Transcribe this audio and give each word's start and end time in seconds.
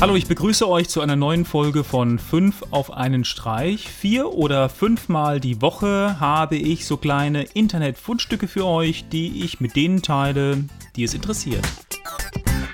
Hallo, 0.00 0.14
ich 0.14 0.28
begrüße 0.28 0.68
euch 0.68 0.88
zu 0.88 1.00
einer 1.00 1.16
neuen 1.16 1.44
Folge 1.44 1.82
von 1.82 2.20
5 2.20 2.66
auf 2.70 2.92
einen 2.92 3.24
Streich. 3.24 3.88
Vier 3.88 4.32
oder 4.32 4.68
fünfmal 4.68 5.40
die 5.40 5.60
Woche 5.60 6.20
habe 6.20 6.54
ich 6.54 6.86
so 6.86 6.96
kleine 6.96 7.42
Internet-Fundstücke 7.42 8.46
für 8.46 8.64
euch, 8.64 9.08
die 9.08 9.42
ich 9.42 9.58
mit 9.58 9.74
denen 9.74 10.00
teile, 10.00 10.64
die 10.94 11.02
es 11.02 11.14
interessiert. 11.14 11.66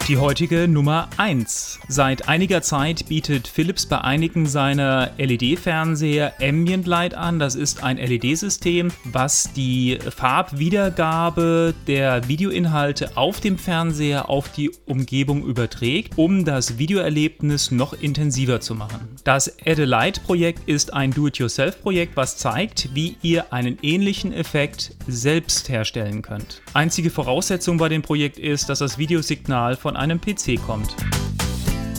Die 0.06 0.18
heutige 0.18 0.68
Nummer 0.68 1.08
1. 1.16 1.80
Seit 1.88 2.28
einiger 2.28 2.60
Zeit 2.60 3.08
bietet 3.08 3.48
Philips 3.48 3.86
bei 3.86 4.02
einigen 4.02 4.44
seiner 4.44 5.12
LED-Fernseher 5.16 6.34
Ambient 6.42 6.86
Light 6.86 7.14
an. 7.14 7.38
Das 7.38 7.54
ist 7.54 7.82
ein 7.82 7.96
LED-System, 7.96 8.92
was 9.04 9.50
die 9.54 9.98
Farbwiedergabe 10.14 11.72
der 11.86 12.28
Videoinhalte 12.28 13.16
auf 13.16 13.40
dem 13.40 13.56
Fernseher 13.56 14.28
auf 14.28 14.50
die 14.50 14.70
Umgebung 14.84 15.42
überträgt, 15.42 16.18
um 16.18 16.44
das 16.44 16.76
Videoerlebnis 16.76 17.70
noch 17.70 17.94
intensiver 17.94 18.60
zu 18.60 18.74
machen. 18.74 19.08
Das 19.24 19.50
Add 19.64 19.80
a 19.80 19.86
Light 19.86 20.22
Projekt 20.24 20.68
ist 20.68 20.92
ein 20.92 21.12
Do-it-yourself-Projekt, 21.12 22.14
was 22.14 22.36
zeigt, 22.36 22.90
wie 22.94 23.16
ihr 23.22 23.54
einen 23.54 23.78
ähnlichen 23.80 24.34
Effekt 24.34 24.94
selbst 25.08 25.70
herstellen 25.70 26.20
könnt. 26.20 26.60
Einzige 26.74 27.08
Voraussetzung 27.08 27.78
bei 27.78 27.88
dem 27.88 28.02
Projekt 28.02 28.38
ist, 28.38 28.68
dass 28.68 28.80
das 28.80 28.98
Videosignal 28.98 29.76
von 29.76 29.93
von 29.94 30.00
einem 30.00 30.20
PC 30.20 30.60
kommt. 30.60 30.96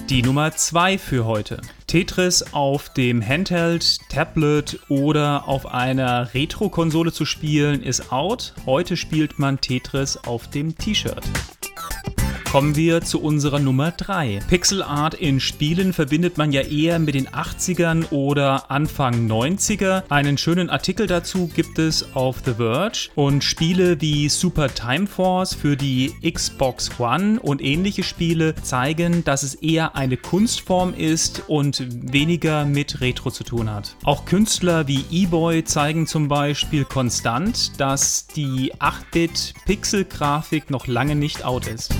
Die 0.09 0.22
Nummer 0.22 0.52
2 0.52 0.98
für 0.98 1.26
heute. 1.26 1.62
Tetris 1.88 2.44
auf 2.52 2.90
dem 2.90 3.26
Handheld, 3.26 3.99
Tablet 4.09 4.81
oder 4.90 5.48
auf 5.48 5.66
einer 5.66 6.34
Retro-Konsole 6.34 7.13
zu 7.13 7.23
spielen 7.23 7.81
ist 7.81 8.12
out. 8.12 8.54
Heute 8.66 8.98
spielt 8.98 9.40
man 9.40 9.62
Tetris 9.62 10.18
auf 10.18 10.49
dem 10.49 10.77
T-Shirt. 10.77 11.23
Kommen 12.55 12.77
wir 12.77 13.01
zu 13.01 13.19
unserer 13.21 13.59
Nummer 13.59 13.91
3. 13.91 14.39
Pixel 14.47 14.81
Art 14.81 15.13
in 15.13 15.41
Spielen 15.41 15.91
verbindet 15.91 16.37
man 16.37 16.53
ja 16.53 16.61
eher 16.61 16.99
mit 16.99 17.13
den 17.13 17.27
80ern 17.27 18.09
oder 18.13 18.71
Anfang 18.71 19.29
90er. 19.29 20.03
Einen 20.07 20.37
schönen 20.37 20.70
Artikel 20.70 21.05
dazu 21.05 21.51
gibt 21.53 21.79
es 21.79 22.15
auf 22.15 22.37
The 22.45 22.53
Verge 22.53 23.09
und 23.15 23.43
Spiele 23.43 23.99
wie 23.99 24.29
Super 24.29 24.73
Time 24.73 25.05
Force 25.05 25.53
für 25.53 25.75
die 25.75 26.13
Xbox 26.23 26.97
One 26.97 27.41
und 27.41 27.62
ähnliche 27.62 28.03
Spiele 28.03 28.55
zeigen, 28.55 29.25
dass 29.25 29.43
es 29.43 29.55
eher 29.55 29.97
eine 29.97 30.15
Kunstform 30.15 30.93
ist 30.93 31.43
und 31.49 31.85
weniger 32.13 32.63
mit 32.63 33.01
Retro 33.01 33.31
zu 33.31 33.43
tun 33.43 33.69
hat. 33.69 33.97
Auch 34.05 34.23
Künstler 34.23 34.87
wie 34.87 35.03
E-Boy 35.12 35.65
zeigen 35.65 36.07
zum 36.07 36.29
Beispiel 36.29 36.85
konstant, 36.85 37.77
dass 37.81 38.27
die 38.27 38.73
8-Bit-Pixel-Grafik 38.75 40.69
noch 40.69 40.87
lange 40.87 41.15
nicht 41.17 41.43
out 41.43 41.67
ist. 41.67 41.93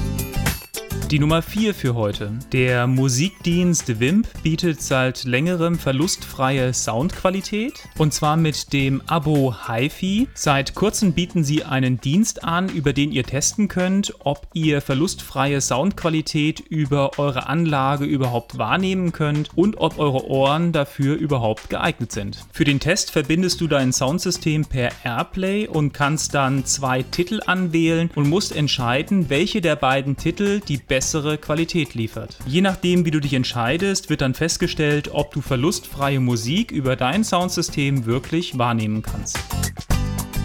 Die 1.12 1.20
Nummer 1.20 1.44
4 1.44 1.76
für 1.76 1.94
heute. 1.94 2.32
Der 2.52 2.88
Musikdienst 2.88 4.00
Wimp 4.00 4.28
bietet 4.42 4.82
seit 4.82 5.24
längerem 5.24 5.78
verlustfreie 5.78 6.74
Soundqualität 6.74 7.88
und 8.00 8.12
zwar 8.12 8.38
mit 8.38 8.74
dem 8.74 9.04
Abo 9.06 9.54
HiFi. 9.68 10.28
Seit 10.34 10.74
kurzem 10.74 11.14
bieten 11.14 11.44
sie 11.44 11.64
einen 11.64 12.02
Dienst 12.02 12.44
an, 12.44 12.70
über 12.70 12.92
den 12.92 13.12
ihr 13.12 13.24
testen 13.24 13.68
könnt, 13.68 14.16
ob 14.20 14.48
ihr 14.54 14.82
verlustfreie 14.82 15.62
Soundqualität 15.62 16.60
über 16.60 17.20
eure 17.20 17.48
Anlage 17.48 18.06
überhaupt 18.06 18.58
wahrnehmen 18.58 19.12
könnt 19.12 19.56
und 19.56 19.78
ob 19.78 20.00
eure 20.00 20.28
Ohren 20.28 20.72
dafür 20.72 21.18
überhaupt 21.18 21.70
geeignet 21.70 22.14
sind. 22.14 22.44
Für 22.52 22.64
den 22.64 22.80
Test 22.80 23.12
verbindest 23.12 23.62
du 23.62 23.68
dein 23.68 23.94
Soundsystem 23.94 24.66
per 24.66 24.90
Airplay 25.04 25.68
und 25.68 25.94
kannst 25.94 26.34
dann 26.34 26.66
zwei 26.66 27.04
Titel 27.04 27.42
anwählen 27.46 28.10
und 28.16 28.28
musst 28.28 28.56
entscheiden, 28.56 29.30
welche 29.30 29.62
der 29.62 29.76
beiden 29.76 30.18
Titel 30.18 30.62
die 30.68 30.78
bessere 30.96 31.38
Qualität 31.38 31.94
liefert. 31.94 32.38
Je 32.48 32.62
nachdem, 32.62 33.04
wie 33.04 33.12
du 33.12 33.20
dich 33.20 33.34
entscheidest, 33.34 34.10
wird 34.10 34.22
dann 34.22 34.34
festgestellt, 34.34 35.10
ob 35.12 35.34
du 35.34 35.42
verlustfreie 35.42 36.22
Musik 36.22 36.72
über 36.72 36.96
dein 36.96 37.26
Soundsystem 37.26 38.06
wirklich 38.06 38.58
wahrnehmen 38.58 39.02
kannst. 39.02 39.38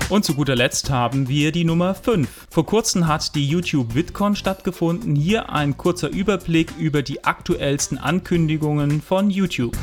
Und 0.08 0.24
zu 0.24 0.34
guter 0.34 0.56
Letzt 0.56 0.90
haben 0.90 1.28
wir 1.28 1.52
die 1.52 1.62
Nummer 1.62 1.94
5. 1.94 2.48
Vor 2.50 2.66
kurzem 2.66 3.06
hat 3.06 3.36
die 3.36 3.46
YouTube 3.46 3.94
VidCon 3.94 4.34
stattgefunden. 4.34 5.14
Hier 5.14 5.50
ein 5.50 5.76
kurzer 5.76 6.10
Überblick 6.10 6.72
über 6.76 7.02
die 7.02 7.22
aktuellsten 7.22 7.96
Ankündigungen 7.96 9.00
von 9.00 9.30
YouTube. 9.30 9.76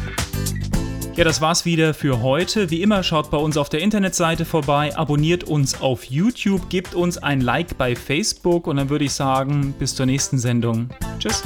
Ja, 1.17 1.23
das 1.23 1.41
war's 1.41 1.65
wieder 1.65 1.95
für 1.95 2.21
heute. 2.21 2.69
Wie 2.69 2.83
immer 2.83 3.01
schaut 3.01 3.31
bei 3.31 3.37
uns 3.37 3.57
auf 3.57 3.69
der 3.69 3.79
Internetseite 3.79 4.45
vorbei, 4.45 4.95
abonniert 4.95 5.45
uns 5.45 5.81
auf 5.81 6.03
YouTube, 6.03 6.69
gebt 6.69 6.93
uns 6.93 7.17
ein 7.17 7.41
Like 7.41 7.75
bei 7.75 7.95
Facebook 7.95 8.67
und 8.67 8.77
dann 8.77 8.89
würde 8.89 9.05
ich 9.05 9.13
sagen, 9.13 9.73
bis 9.79 9.95
zur 9.95 10.05
nächsten 10.05 10.37
Sendung. 10.37 10.91
Tschüss. 11.17 11.41